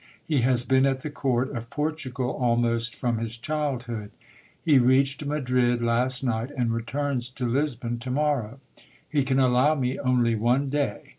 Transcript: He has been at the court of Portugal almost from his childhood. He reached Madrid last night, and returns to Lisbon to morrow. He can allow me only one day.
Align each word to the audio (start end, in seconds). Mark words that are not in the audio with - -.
He 0.25 0.41
has 0.41 0.63
been 0.65 0.87
at 0.87 1.03
the 1.03 1.11
court 1.11 1.55
of 1.55 1.69
Portugal 1.69 2.31
almost 2.31 2.95
from 2.95 3.19
his 3.19 3.37
childhood. 3.37 4.09
He 4.59 4.79
reached 4.79 5.23
Madrid 5.25 5.79
last 5.79 6.23
night, 6.23 6.49
and 6.57 6.73
returns 6.73 7.29
to 7.29 7.45
Lisbon 7.47 7.99
to 7.99 8.09
morrow. 8.09 8.59
He 9.07 9.21
can 9.21 9.37
allow 9.39 9.75
me 9.75 9.99
only 9.99 10.33
one 10.33 10.71
day. 10.71 11.01